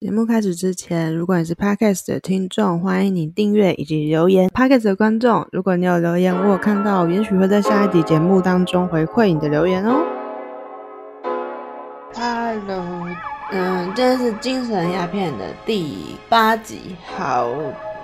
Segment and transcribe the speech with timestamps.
[0.00, 4.48] 节目开始之前，如果你是 Podcast 的听众，欢迎你订阅以及留言。
[4.50, 9.96] Podcast 的观众，如果你有留言，我有看到，也许会在下一集节目当中回馈你的留言哦。
[12.14, 13.08] Hello，
[13.50, 16.94] 嗯，这是精神鸦片的第八集。
[17.16, 17.48] 好，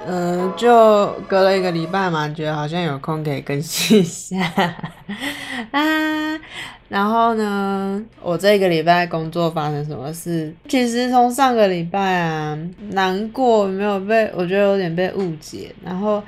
[0.07, 4.38] 嗯，就隔了一个礼拜嘛，觉得好像有空可以更新一下
[5.73, 6.41] 啊。
[6.88, 10.55] 然后呢，我这个礼拜工作发生什么事？
[10.69, 12.56] 其实从上个礼拜啊，
[12.91, 15.74] 难过没有被，我觉得有点被误解。
[15.82, 16.23] 然后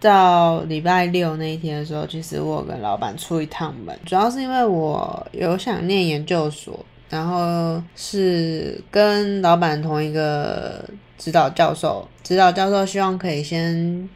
[0.00, 10.82] 到礼拜六那一天的时候，其实我跟老板出一趟门，主要是因为我有想念研究所，然后是跟老板同一个
[11.18, 14.08] 指导教授，指导教授希望可以先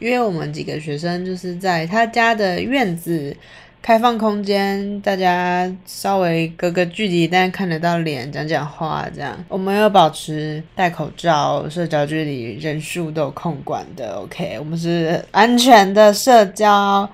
[0.00, 3.36] 约我们几个学生，就是在他家的院子。
[3.80, 9.32] 开放空间，大家稍微隔个距离，但看得到脸，讲讲话，这样。
[9.48, 14.16] 我们要保持戴口罩、社交距离，人数都有控管的。
[14.16, 17.08] OK，我们是安全的社交，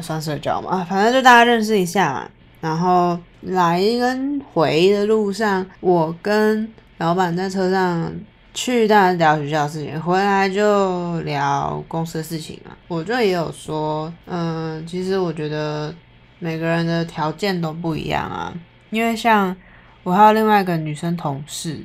[0.00, 2.30] 算社交嘛，反正就大家认识一下嘛。
[2.60, 8.12] 然后来跟回的路上，我跟老板在车上。
[8.52, 12.72] 去当然聊学校的事情，回来就聊公司的事情嘛。
[12.88, 15.94] 我就也有说，嗯，其实我觉得
[16.38, 18.52] 每个人的条件都不一样啊。
[18.90, 19.56] 因为像
[20.02, 21.78] 我还有另外一个女生同事，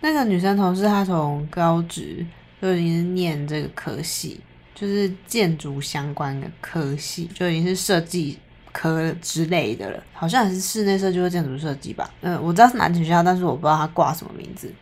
[0.00, 2.24] 那个女生同事她从高职
[2.62, 4.40] 就已经念这个科系，
[4.74, 8.38] 就是建筑相关的科系，就已经是设计
[8.72, 10.02] 科之类的了。
[10.14, 12.08] 好像也是室内设计或建筑设计吧。
[12.22, 14.72] 嗯，我知道是哪间学校，但是我不知道她挂什么名字。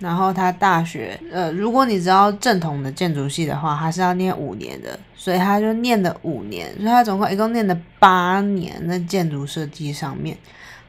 [0.00, 10.36] 然后他大学，呃，如果你知道正统的建筑系的话，还是要念五年的，所以他就念了五年，所以他总共一共念了八年在建筑设计上面。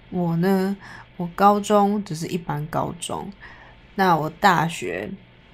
[0.09, 0.75] 我呢，
[1.17, 3.29] 我高中只是一般高中，
[3.95, 5.09] 那我大学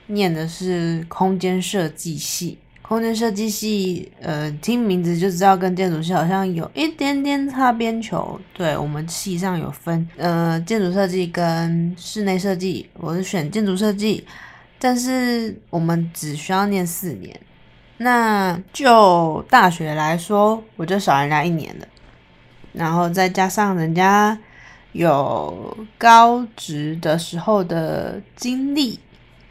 [0.06, 2.60] 念的是空间设计系。
[2.88, 8.40] 空间设计系，呃，听名字就知道跟建筑系好像有一点点擦边球。
[8.54, 14.26] 对，我们系上有分，呃，建筑设计跟室内设计，我是选建筑设计，
[14.80, 17.38] 但是我们只需要念四年。
[17.98, 21.88] 那就大学来说，我就少人家一年了，
[22.72, 24.40] 然后再加上人家
[24.94, 28.98] 有高职的时候的经历，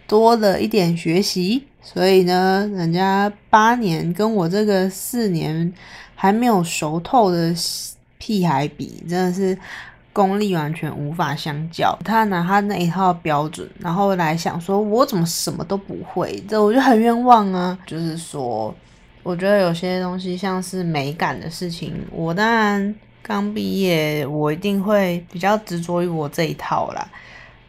[0.07, 1.65] 多了一点学习。
[1.83, 5.73] 所以呢，人家八年跟我这个四年
[6.17, 7.55] 还没有熟透的
[8.19, 9.57] 屁孩比，真的是
[10.13, 11.97] 功力完全无法相较。
[12.05, 16.43] 他拿他那一套标准，然后来想说，我怎么什么都不会？
[16.49, 17.79] 这我就很冤枉啊！
[17.87, 18.75] 就是说，
[19.23, 27.09] 我觉得有些东西像是美感的事情，我当然刚毕业，我一定会比较执着于我这一套啦。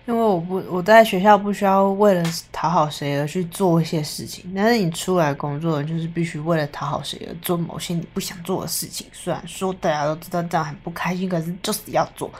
[0.07, 9.05] 因为我不，我在学校不需要为了讨好谁而去做一些事情，但是你出来工作，就是必须为了讨好谁而做某些你不想做的事情。
[9.11, 12.31] 虽然说大家都知道这样很不开心，可是就是要做。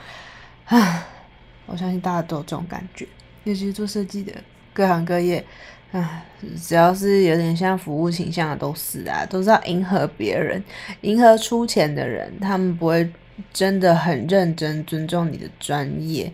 [0.68, 1.04] 唉，
[1.66, 3.06] 我相信大家都有这种感觉，
[3.44, 4.32] 尤其是做设计的，
[4.74, 5.46] 各行各业，
[5.92, 6.24] 唉，
[6.64, 10.64] 只要是有点像服务倾向的都是啊，都是要迎合别人，
[11.02, 13.12] 迎合出钱的人，他们不会
[13.52, 16.32] 真的很认真尊重你的专业。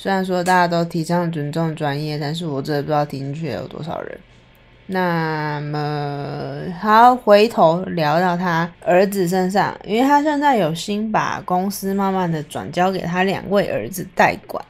[0.00, 4.16] 虽然说大家都提倡尊重专业，但是我真的不知道听进去有多少人。
[4.86, 14.64] 那么，好，回头聊到他儿子身上，因为他现在有心把公司慢慢的转交给他两位儿子代管，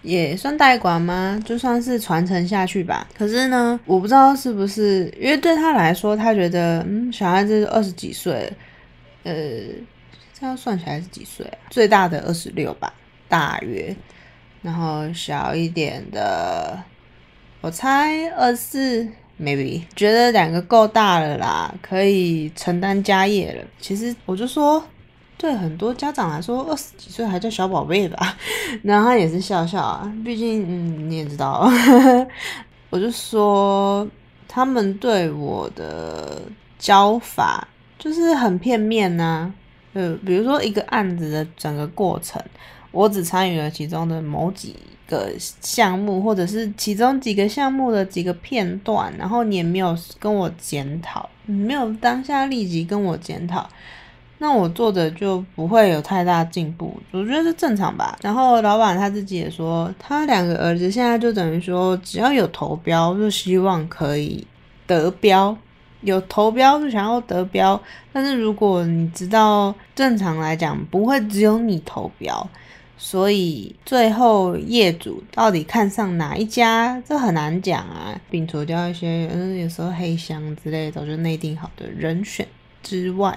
[0.00, 1.38] 也算代管吗？
[1.44, 3.06] 就算是传承下去吧。
[3.14, 8.50] 可是呢，我不知道是不是，因为对他来说，他觉得，嗯，小孩子二十几岁，
[9.24, 9.34] 呃，
[10.32, 11.68] 这样算起来是几岁啊？
[11.68, 12.90] 最大的二十六吧，
[13.28, 13.94] 大约。
[14.62, 16.78] 然后小一点的，
[17.62, 19.08] 我猜二四
[19.40, 23.64] ，maybe 觉得两个够大了啦，可以承担家业了。
[23.80, 24.84] 其实我就说，
[25.38, 28.36] 对很多家长来说，二十几岁还叫小宝贝吧。
[28.84, 31.66] 然后他也是笑笑啊，毕竟嗯你也知道，
[32.90, 34.06] 我就说
[34.46, 36.42] 他们对我的
[36.78, 37.66] 教法
[37.98, 39.50] 就是很片面呐、
[39.94, 42.42] 呃，比如说一个案子的整个过程。
[42.92, 44.74] 我只参与了其中的某几
[45.08, 53.68] 个项目，或者是其中几个项目的几个片段，然后你也没有跟我检讨，没有当下立即跟我检讨，
[54.38, 58.16] 那我做的就不会有太大进步，我觉得是正常吧。
[58.22, 64.46] 然后老板他自己也说，他两个儿子现在就等于说，只要有投标就希望可以
[64.86, 65.56] 得标，
[66.02, 67.80] 有投标就想要得标，
[68.12, 72.48] 但是如果你知道正常来讲不会只有你投标。
[73.02, 78.14] 所以最后业主到底看上哪一家，这很难讲啊。
[78.30, 82.46] 摒除掉一些嗯，有时候黑箱之类的早就内定好的人选
[82.82, 83.36] 之外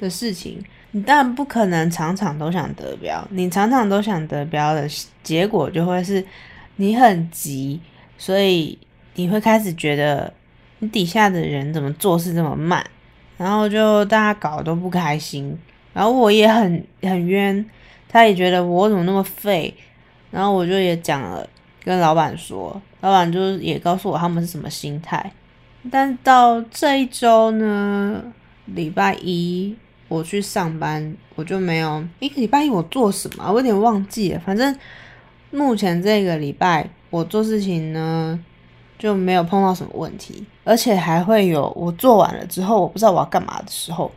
[0.00, 0.60] 的事情，
[0.90, 3.24] 你当然不可能场场都想得标。
[3.30, 4.88] 你场场都想得标的
[5.22, 6.22] 结果，就会是
[6.74, 7.80] 你很急，
[8.18, 8.76] 所以
[9.14, 10.30] 你会开始觉得
[10.80, 12.84] 你底下的人怎么做事这么慢，
[13.36, 15.56] 然后就大家搞得都不开心，
[15.94, 17.64] 然后我也很很冤。
[18.08, 19.74] 他也觉得我怎么那么废，
[20.30, 21.46] 然后我就也讲了，
[21.84, 25.30] 跟老板说，老板就也告诉我他们是什么心态。
[25.90, 28.22] 但到这一周呢，
[28.64, 29.76] 礼拜一
[30.08, 34.40] 我去上班，我就没有一个礼拜一我做什么，我有点忘记了。
[34.40, 34.74] 反正
[35.50, 38.38] 目前这个礼拜我做事情呢，
[38.98, 44.10] 就没有碰到什么问题，而且还会有我做完了之后，我不知道我要干嘛的时候。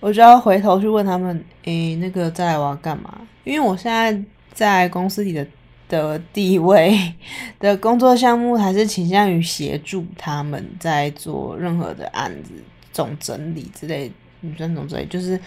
[0.00, 3.20] 我就要回头去问他们，诶、那个再来我要干嘛？
[3.44, 4.18] 因为我现在
[4.52, 5.46] 在公司里的
[5.88, 6.98] 的地位
[7.60, 12.52] 的工作项目，还是倾向于协助他们在做任何的案子
[12.92, 14.10] 总整理之类，
[14.40, 15.38] 你算总整理就是，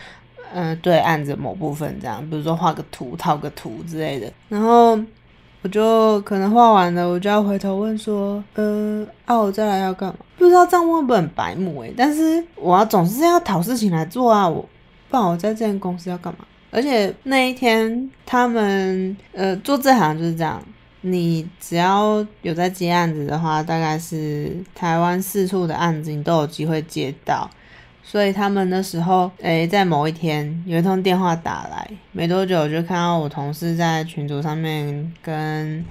[0.53, 4.99] 嗯、对案子某部分这样，比如说画个图、套个图之类的，然后。
[5.65, 10.15] 我就可能画完了，我就要回头问说，呃，啊，我再来要干嘛？
[10.43, 14.67] 不知道这样问会不会很白目诶，但是我要总是要讨事情来做啊，我
[15.09, 16.45] 不然我在这间公司要干嘛？
[16.69, 20.61] 而且那一天他们呃做这行就是这样，
[21.01, 27.49] 你只要有在接案子的话，大概是台湾四处的案子你都有机会接到。
[28.05, 35.85] 所以他们那时候，诶、在某一天有一通电话打来，没多久我就看到我同事在群组上面跟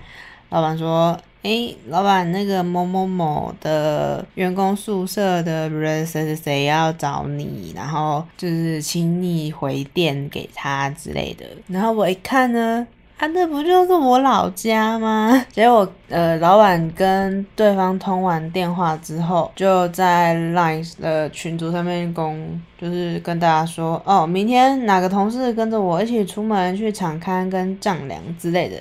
[0.50, 12.86] 老板说：“诶、老板，那个某某某的员工宿舍的人谁谁谁要找你，然后就是请你回电给他之类的。”然后我一看呢。
[13.18, 15.46] 啊，那不就是我老家吗？
[15.52, 28.76] 结果，呃，老板跟对方通完电话之后，就在 Line 的群组上面公，就是跟大家说，哦，明天哪个同事跟着我一起出门去场刊跟丈量之类的，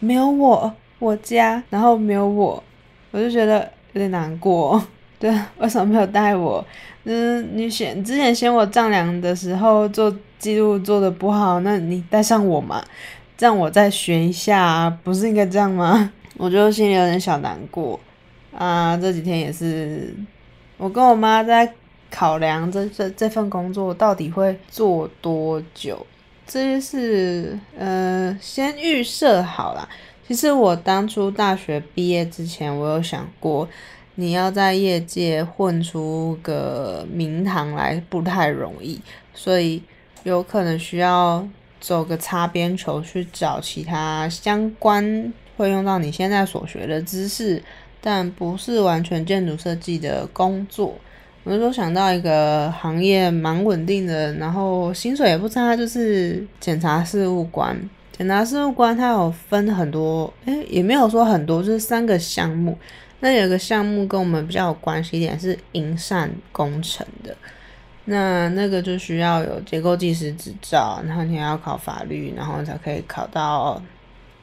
[0.00, 0.72] 没有我，
[1.04, 2.62] 我家，然后没有我，
[3.10, 4.82] 我就觉得有点难过。
[5.20, 6.64] 对，为什么没有带我？
[7.04, 12.82] 嗯，你嫌之前嫌我丈量的时候做记录做的不好，那你带上我嘛？
[13.36, 16.10] 这样我再学一下，不是应该这样吗？
[16.38, 18.00] 我就心里有点小难过
[18.56, 18.96] 啊。
[18.96, 20.14] 这几天也是，
[20.78, 21.70] 我跟我妈在
[22.10, 26.06] 考量这这这份工作到底会做多久。
[26.46, 29.88] 这些事，呃，先预设好啦。
[30.26, 33.68] 其实我当初大学毕业之前，我有想过，
[34.14, 39.00] 你要在业界混出个名堂来不太容易，
[39.32, 39.82] 所以
[40.22, 41.46] 有可能需要。
[41.80, 47.62] 走个擦边球去找其他相关会用到你现在所学的知识，
[48.00, 50.94] 但不是完全建筑设计的工作。
[51.42, 57.78] 我就说想到一个行业蛮稳定的，然后薪水也不差，就是检查事务官。
[58.16, 62.78] 检查事务官它有分很多，诶，也没有说很多，就是三个项目。
[63.20, 67.36] 那有个项目跟我们比较有关系一点是营缮工程的。
[68.04, 73.82] 那那个就需要有结构技师执照，然后你要考法律，然后才可以考到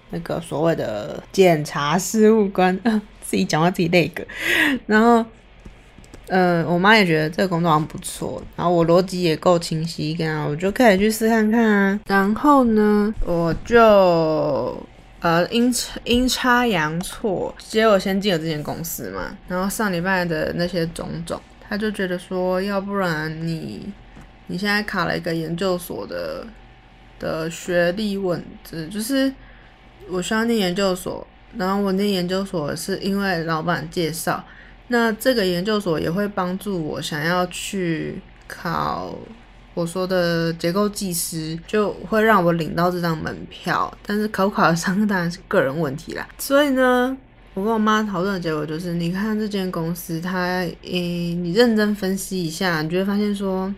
[0.10, 2.78] 那个所谓的检查事务官。
[3.24, 4.28] 自己讲到自己那个，
[4.88, 5.26] 然后，
[6.32, 12.00] 呃，我妈也觉得这个工作好像不错，然后我逻辑也够清晰，这样我就可以去试看看啊。
[12.08, 14.82] 然后呢，我就
[15.20, 15.70] 呃阴
[16.06, 21.42] 阴差阳错，结果先进了这间公司嘛，然后上礼拜的那些种种。
[21.68, 23.92] 他就觉得说，要不然你
[24.48, 26.48] 你现在卡了一个研究所的
[27.20, 29.30] 的学历问题，就是
[30.10, 34.42] 我需要念研究所，然后我念研究所是因为老板介绍，
[34.92, 39.18] 那这个研究所也会帮助我想要去考
[39.74, 47.18] 我说的结构技师，就会让我领到这张门票，但是考不考得上 当然是个人问题啦，所以呢。
[47.54, 50.40] 我跟我妈讨论的结果就是，你看这间公司，它，
[50.84, 53.70] 诶，你认真分析一下，你就会发现说，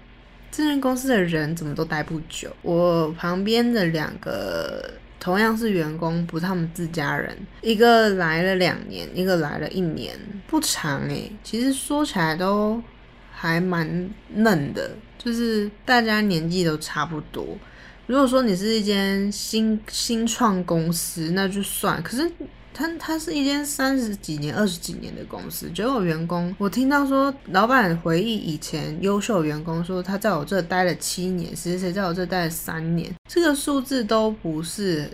[0.51, 2.55] 这间公司的人怎么都待不久。
[2.61, 4.87] 我旁边的两个
[5.23, 10.13] 同样是员工，不是他们自家人，一个来了两年，一个来了一年，
[10.47, 11.31] 不长诶。
[11.41, 12.83] 其实说起来都
[13.31, 17.57] 还蛮嫩的，就是大家年纪都差不多。
[18.05, 22.29] 如果说你是一间新新创公司，那就算，可是。
[22.73, 35.09] 他他是一间三十几年、二十几年的公司，结果员工，我听到说，老板回忆以前优秀员工说，他在我这待了七年，谁谁在我这待了三年，这个数字都不是，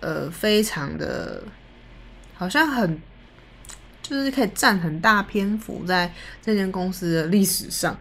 [0.00, 1.42] 呃，非常的，
[2.34, 2.98] 好像很，
[4.02, 7.96] 就是可以占很大篇幅在这间公司的历史上。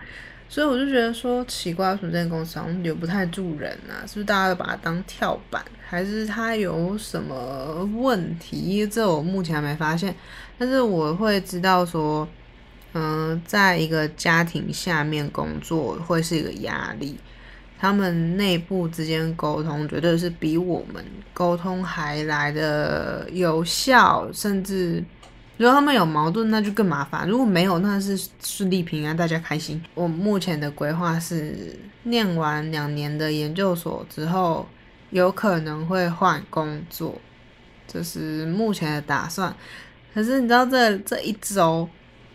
[0.54, 4.06] 所以我就觉得说奇怪，为什么这间公司好像留不太住人啊？
[4.06, 8.88] 是不是大家都把它当跳板，还是它有什么问题？
[8.88, 10.14] 这我目前还没发现。
[10.60, 12.28] 但是我会知道说，
[12.94, 17.18] 嗯、在一个家庭下面工作会是一个压力，
[17.80, 25.04] 他们内部之间沟通绝对是比我们沟通还来的有效，甚至。
[25.64, 29.82] 如果他们有矛盾，那就更麻烦；如果没有，那是顺利平安，大家开心。
[29.94, 34.68] 我目前的规划是，念完两年的研究所之后，
[35.12, 37.18] 有可能会换工作，
[37.88, 39.56] 这是目前的打算。
[40.14, 41.88] 可是你知道这，这一周，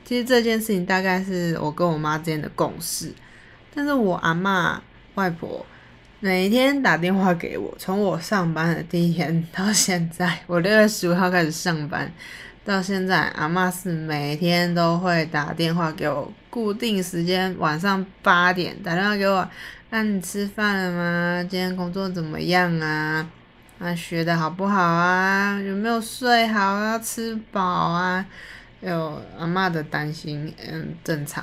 [0.06, 3.12] 其实这件事情大概是我跟我妈之间的共识。
[3.74, 4.78] 但是我阿嬷、
[5.16, 5.66] 外婆
[6.20, 12.10] 每一天打电话给我，从我上班的第一天到现在，我六月十五号开始上班。
[12.68, 19.48] 到现在，阿嬷是每天都会打电话给我，固定时间晚上八点打电话给我，
[19.88, 21.48] 那你吃饭了吗？
[21.48, 23.26] 今天工作怎么样啊？
[23.78, 25.58] 啊，学的好不好啊？
[25.58, 26.78] 有没有睡好？
[26.84, 28.22] 要吃饱啊？
[28.82, 31.42] 有阿嬷的担心，嗯，正常。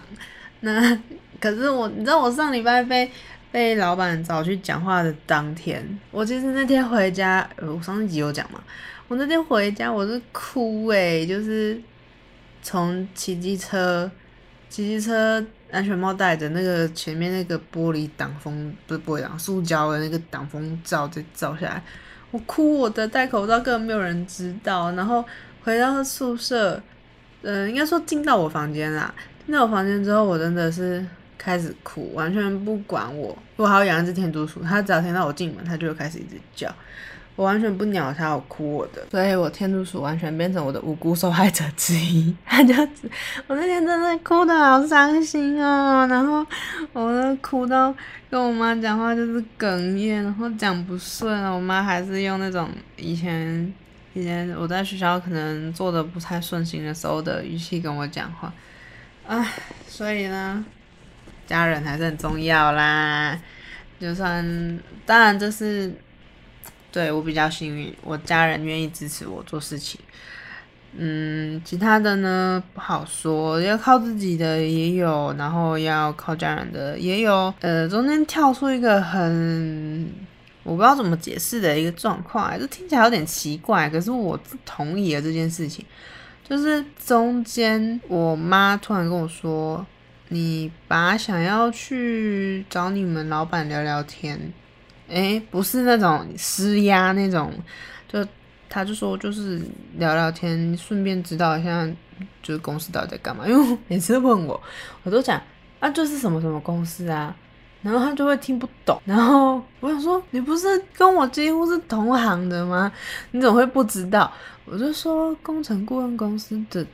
[0.60, 0.96] 那
[1.40, 3.10] 可是我，你知道我上礼拜被
[3.52, 8.62] 被老板找去讲话的当天，我其实那天回家，我上一集有讲嘛。
[9.08, 11.80] 我那天回家，我是哭诶、就是
[12.64, 14.10] 从骑机车，
[14.68, 21.84] 骑机车安全帽戴着，那个前面那个玻璃挡风不是玻璃挡，塑胶的那个挡风罩就照下来，
[22.32, 24.92] 我哭我的戴口罩根本没有人知道。
[24.94, 25.24] 然后
[25.64, 26.82] 回到宿舍，
[27.44, 29.14] 嗯、应该说进到我房间啦，
[29.46, 31.06] 进到我房间之后，我真的是
[31.38, 33.38] 开始哭，完全不管我。
[33.56, 36.74] 我还有养一只天竺鼠，它只要听到我进门，它就会开始一直叫。
[37.36, 42.34] 我完全不鸟他，我哭我的，所以我天竺鼠完全变成我的无辜受害者之一。
[42.46, 42.74] 他就，
[43.48, 46.46] 我那天真的哭得好伤心哦，然后
[46.94, 47.94] 我都哭到
[48.30, 53.74] 跟我妈讲话就是哽咽，然后讲不顺，我妈还是用那种以前
[54.14, 58.54] 以前我在学校可能做的不太顺心的时候的语气跟我讲话。
[59.28, 59.46] 唉，
[59.90, 60.64] 所以呢，
[61.46, 63.38] 家人还是很重要啦，
[64.00, 65.94] 就算当然这是。
[66.96, 70.00] 对，我比较幸运，我家人愿意支持我做事情。
[70.98, 77.54] 嗯，其他的呢，不好说，要靠自己的也有，然后要靠家人的也有。
[77.60, 80.10] 呃，中间跳出一个很
[80.64, 85.84] 我不知道怎么解释的一个状况，就听起来有点奇怪，可是我同意了这件事情。
[86.48, 89.86] 就是中间我妈突然跟我说
[90.30, 94.40] ：“你爸想要去找你们老板聊聊天。”
[95.08, 97.54] 诶，不是那种施压那种，
[98.08, 98.26] 就
[98.70, 99.62] 他就说就是
[99.98, 101.88] 聊聊天，顺便知道一下
[102.42, 103.48] 就是公司到底在干嘛。
[103.48, 104.62] 因为每次问我，
[105.04, 105.42] 我都讲
[105.80, 107.36] 啊，就是什么什么公司啊，
[107.82, 109.02] 然后他就会听不懂。
[109.06, 112.92] 然后我想说，你不是跟我几乎是同行的吗？
[113.32, 114.32] 你怎么会不知道？
[114.66, 116.86] 我就说工程顾问公司的。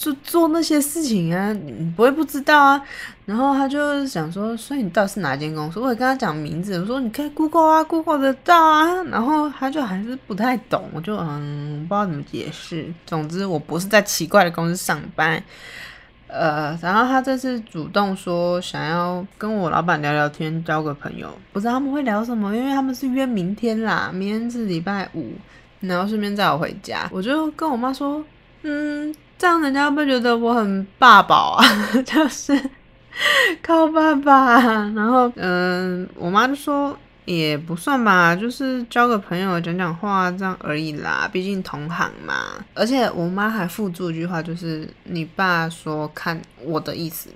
[0.00, 2.82] 就做那些事情啊，你不会不知道啊。
[3.26, 5.78] 然后他就想说，所以你到底是哪间公司？
[5.78, 9.02] 我也跟他讲名字，我说你可以 Google 啊，Google 得到啊。
[9.10, 12.90] 然后他就还是不太懂，我就嗯，不知道怎么解释。
[13.04, 15.42] 总之，我不是在奇怪的公司上班。
[16.28, 21.28] 呃，然后他这次主动说想要跟我老板聊聊天，交个朋友。
[21.52, 25.34] 不知道他们会聊什么，因为他们是约明天啦，明天是礼拜五，
[25.80, 27.06] 然后顺便载我回家。
[27.12, 28.24] 我就跟我妈说，
[28.62, 29.14] 嗯。
[29.38, 31.64] 这样人家会不会觉得我很霸宝啊？
[32.04, 32.52] 就是
[33.62, 34.60] 靠爸爸，
[34.94, 42.62] 然后嗯，我妈就说也不算吧，就是交个朋友讲讲话这样而已啦，毕竟同行嘛。
[42.74, 47.30] 而且我妈还附注一句话，就是你爸说看我的意思，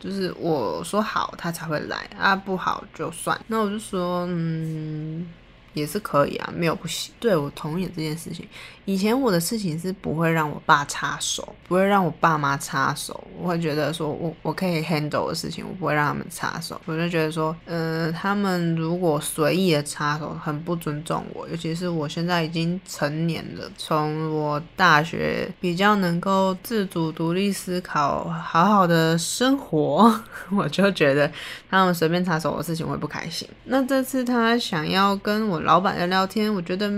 [0.00, 3.38] 就是我说好他才会来啊，不好就算。
[3.48, 5.28] 那我就说嗯。
[5.74, 7.14] 也是可以啊，没有不行。
[7.18, 8.46] 对，我同意这件事情。
[8.84, 13.22] 以前我的事情是不会让我爸插手，不会让我爸妈插手。
[13.40, 16.80] 我会觉得说我我可以 handle 的事情，我不会让他们插手。
[16.84, 21.48] 我就觉得说，嗯、呃，他们如果随意的插手，很不尊重我。
[21.48, 30.20] 尤其是我现在已经成年了，从我大学比较能够自主独立思考，好好的生活，
[30.54, 31.30] 我就觉得
[31.70, 33.48] 他们随便插手我的事情，我会不开心。
[33.64, 35.62] 那这次他想要跟我。
[35.62, 36.88] 老板聊聊天，我觉得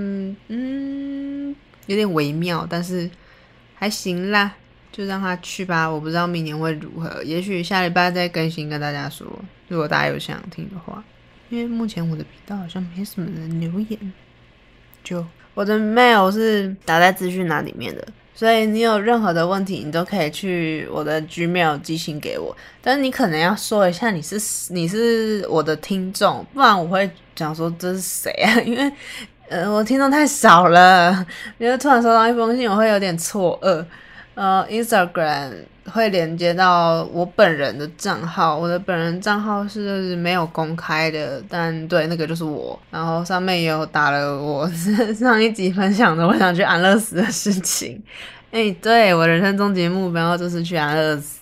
[0.49, 1.55] 嗯，
[1.87, 3.11] 有点微妙，但是
[3.75, 4.53] 还行啦，
[4.93, 5.87] 就让他去吧。
[5.87, 9.27] 我不知道明年会如何，也许下礼拜再更新跟大家说。
[9.69, 11.03] 如果大家有想听的话，
[11.49, 14.13] 因为目前我的频道好像没什么人留言，
[15.03, 15.25] 就
[15.55, 18.07] 我的 mail 是打在资讯栏里面的。
[18.37, 22.55] 所以你有任何的问题，你都可以去我的 Gmail 寄信给我。
[22.83, 24.37] 但你可能要说一下你是
[24.73, 28.61] 你是我的听众，不然我会讲说这是谁啊？
[28.67, 28.93] 因为
[29.49, 31.27] 呃我听众太少了，
[31.59, 33.85] 因为突然收到一封信，我会有点错愕。
[34.35, 35.53] 呃，Instagram
[35.87, 42.77] 会连接到我本人的账号，我的本人账号是没有公开的，但对，那个就是我。
[42.91, 44.69] 然后上面也有打了我
[45.15, 48.03] 上一集分享的我想去安乐死的事情。
[48.51, 51.41] 诶、 对，我人生终极目标就是去安乐死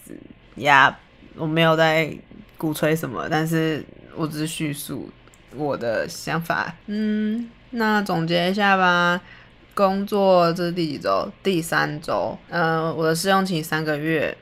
[0.56, 0.94] 呀。
[1.36, 2.14] 我没有在
[2.58, 3.82] 鼓吹什么，但是
[4.14, 5.08] 我只是叙述
[5.56, 6.74] 我的想法。
[6.88, 9.20] 嗯，那总结一下吧。
[9.74, 11.28] 工作这第几周？
[11.42, 12.36] 第三周。
[12.50, 14.36] 呃，我的试用期三个月。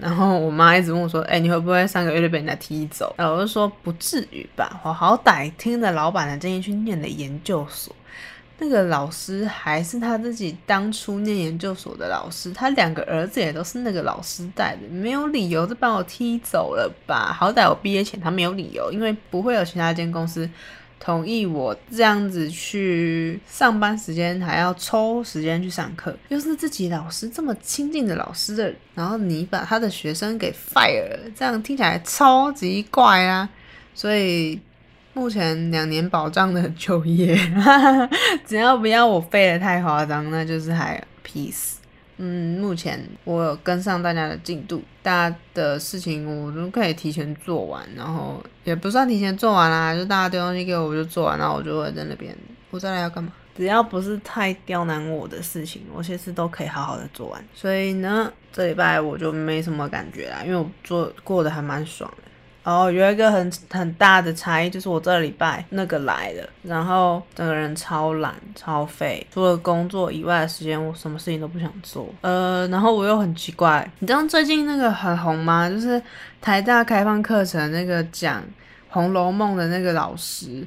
[0.00, 7.92] 然后我妈一直问我说：“哎、你会不会三个月就被人家踢走？”然后我就说：“不至于吧，我好歹听了老板的建议去念了研究所。
[8.58, 17.32] 那个老师还是他自己当初念研究所的老师，他两个儿子也都是那个老师带的，没有理由就把我踢走了吧？
[17.32, 20.48] 好歹我毕业前他没有理由，因为不会有其他间公司。”
[21.00, 33.48] 同意我这样子去上班时间还要抽时间去上课，又是自己老师这么亲近的老师的，然后你把他的学生给 fire 了，这样听起来超级怪啊！
[33.94, 34.60] 所以
[35.14, 37.36] 目前两年保障的就业，
[38.46, 41.74] 只要不要我废得太夸张，那就是还 peace。
[42.18, 52.36] 嗯，目前我有跟上大家的进度，大家的事情我都可以提前做完，然后也不算提前做完啦，就大家丢东西给我，我就做完，然后我就会在那边。
[52.70, 53.32] 我再来要干嘛？
[53.56, 57.42] 只要不是太刁难我的事情，我其实都可以好好的做完。
[57.54, 62.27] 所以呢，这礼拜我就没什么感觉啦，因为我做过得还蛮爽的。
[62.68, 72.12] 哦，有一个很很大的差异，就是我这礼拜那个来了，然后整个人超懒超废，除了工作以外的时间，我什么事情都不想做。
[72.20, 75.66] 呃，然后我又很奇怪，你知道最近那个很红吗？
[75.70, 76.02] 就是
[76.42, 78.42] 台大开放课程那个讲
[78.90, 80.62] 《红楼梦》的那个老师，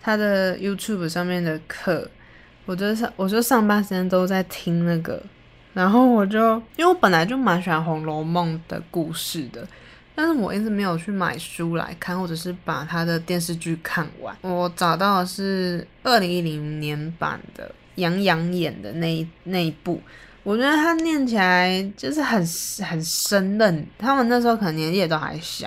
[0.00, 2.08] 他的 YouTube 上面的课，
[2.64, 5.20] 我就上我就上班时间都在听那个，
[5.74, 9.66] 然后我就因为我本来就蛮喜欢《红楼梦》的故事的。
[10.22, 14.36] 但是我一直没有去买书来看，或者是把他的电视剧看完。
[14.42, 19.98] 我找到的是二零一零年版的杨洋演的那一那一部，
[20.42, 22.38] 我觉得他念起来就是很
[22.86, 23.86] 很生嫩。
[23.96, 25.66] 他们那时候可能年纪也都还小，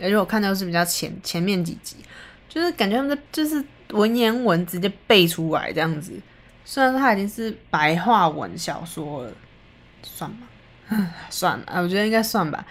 [0.00, 1.96] 而且我看的是比较前前面几集，
[2.48, 6.18] 就是感觉他们就是文言文直接背出来这样子。
[6.64, 9.32] 虽然说他已经是白话文小说了，
[10.02, 10.46] 算吧，
[11.28, 12.64] 算了，我觉得应该算吧。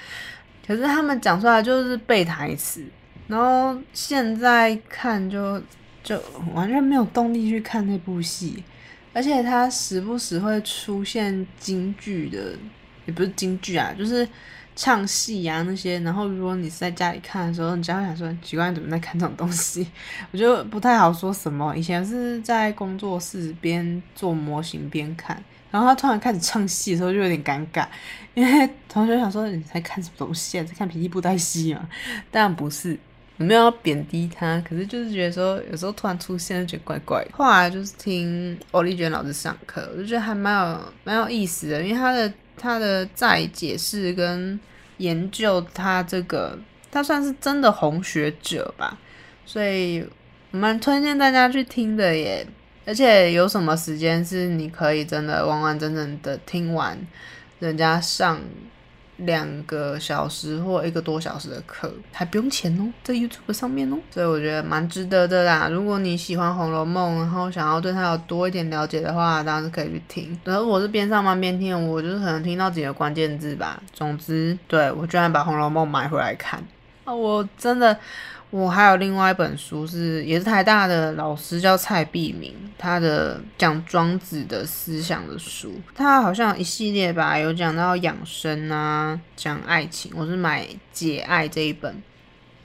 [0.70, 2.86] 可是他们讲出来就是背台词，
[3.26, 5.60] 然后现在看就
[6.04, 6.22] 就
[6.54, 8.64] 完全没有动力去看那部戏，
[9.12, 12.56] 而且他时不时会出现京剧的，
[13.08, 14.30] 也不是京剧啊，就是
[14.76, 16.00] 唱戏啊那些。
[16.02, 19.88] 然后如果你是在家里看的时候，你只会想说奇怪，怎么在看这种东西？
[20.30, 21.76] 我就不太好说什么。
[21.76, 25.44] 以前是在工作室边做模型边看。
[25.72, 27.88] 然后他突然开始唱戏的时候就有点尴尬，
[28.34, 30.64] 因为同学想说，你在看什么东西啊？
[30.64, 31.88] 在看皮衣布袋戏嘛？
[32.32, 32.98] 当然不是，
[33.38, 37.32] 我没有贬低他，可是就是觉得说有时候突然出现就觉得怪怪的。
[37.34, 44.60] 后来就是听欧丽娟老师上课，我就觉得还蛮有蛮有意思的，因为他的他的在解释跟
[44.98, 46.58] 研究他这个，
[46.92, 48.98] 他算是真的红学者吧，
[49.46, 50.06] 所以
[50.52, 52.46] 我蛮推荐大家去听的耶。
[52.90, 56.98] 而且有什么时间是你可以真的完完整整的听完
[57.60, 58.40] 人家上
[59.18, 65.70] 两个小时或一个多小时的课，还不用钱哦，在 YouTube 上面哦，所以我觉得蛮值得的啦。
[65.70, 70.40] 如果你喜欢《红楼梦》，然后想要对它有多一点了解的话，当然是可以去听。
[70.44, 73.80] 然后我是边上班边听，我就是可能听到几个关键字吧。
[73.94, 76.64] 总之，对，我居然把《红楼梦》买回来看
[77.04, 77.96] 啊，我真的。
[78.52, 90.12] 我还有另外一本书是，也是台大的老师叫蔡碧明，他的讲庄子的思想的书，他好像一系列吧，有讲到养生啊，讲爱情。
[90.16, 92.02] 我是买解爱这一本，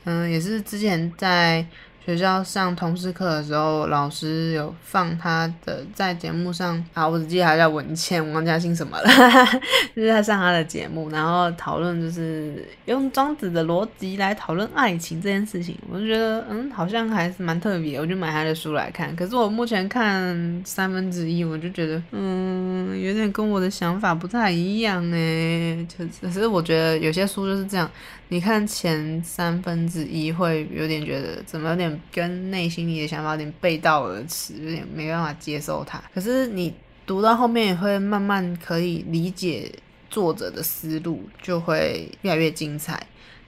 [0.05, 1.67] 嗯，也是之前在
[2.05, 9.09] 学校上通识课的时候，老师有放他的在节目上啊，我只记得他叫文倩，我忘记他姓什么了，
[9.97, 19.17] 就是他上他的节目，然后讨论就是用庄子的逻辑来讨论爱情这件事情，我就觉得嗯，好像还是蛮特别，我就买他的书来看。
[19.17, 27.91] 可是我目前看三分之一，我就觉得 嗯，有点跟我的想法不太一样哎，就只是我觉得有些书就是这样。
[28.35, 36.03] 你看前三分之一会有点觉得怎么有点跟内心里的想法有点背道而驰，有点没办法接受它。
[36.13, 36.75] 可是你
[37.07, 39.73] 读到后面也会慢慢可以理解
[40.11, 43.01] 作者的思路，就会越来越精彩。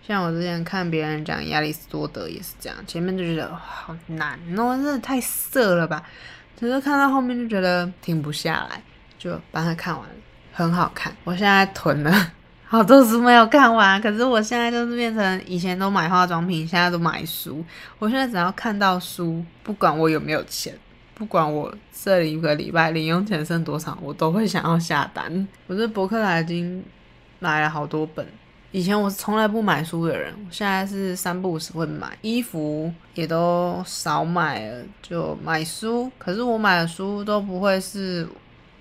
[0.07, 6.01] 像我之前看别人讲亚里士多德也是这样，前面就觉得好难哦，真的太色了吧。
[6.61, 8.81] 可是看到后面就觉得停不下来，
[9.18, 10.14] 就把它看完了，
[10.53, 11.12] 很好看。
[11.25, 12.33] 我现在囤了。
[12.69, 17.65] 好多书没有看完，可是我现在就是变成以前都买化妆品，现在都买书。
[18.01, 20.77] 我现在只要看到书，不管我有没有钱，
[21.15, 25.47] 不管我这一个礼拜零用钱剩多少，我都会想要下单。
[25.69, 26.85] 我这博客来已经
[27.39, 28.27] 买了好多本。
[28.73, 32.19] 以前我是从来不买书的人，我现在是三不五时会买。
[32.21, 36.11] 衣服也都少买了，就买书。
[36.19, 38.29] 可是我买的书都不会是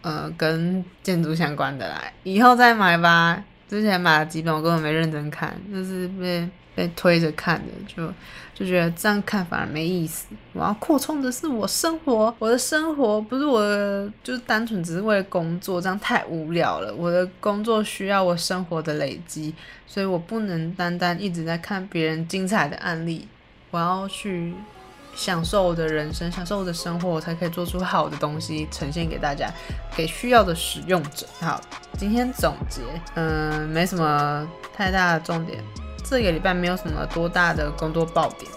[0.02, 3.44] 呃跟建筑相关的啦，以后再买吧。
[3.76, 8.08] 之前买了几本，我根本没认真看，就是被被推着看的，就
[8.54, 10.28] 就觉得这样看反而没意思。
[10.54, 13.60] 我要扩充的是我生活，我的生活不是我，
[14.24, 16.94] 就是单纯只是为了工作，这样太无聊了。
[16.94, 19.54] 我的工作需要我生活的累积，
[19.86, 23.28] 所以我不能单单一直在看别人精彩的案例，
[23.72, 24.54] 我要去。
[25.18, 29.50] 享受我的人生，享受我的生活，我才可以做出好的东西呈现给大家，
[29.96, 31.26] 给需要的使用者。
[31.40, 31.62] 好，
[31.98, 32.82] 今天总结，
[33.16, 35.64] 嗯，没什么太大的重点，
[36.04, 38.52] 这个礼拜没有什么多大的工作爆点。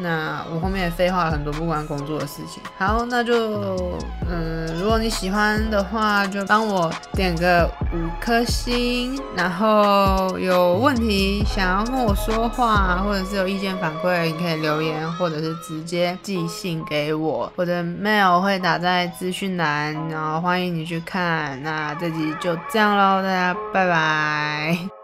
[0.00, 2.62] 那我后面也废话了很多不关工作的事情。
[2.78, 3.98] 好，那就
[4.30, 9.20] 嗯，如果你喜欢的话，就帮我点个五颗星。
[9.36, 17.52] 然后有问题想要跟我说话，或者是有意见反馈，你可以留言，或者是直接寄信给我。
[17.56, 21.60] 我的 mail 会打在资讯栏，然后欢迎你去看。
[21.62, 24.97] 那这集就这样喽，大家拜拜。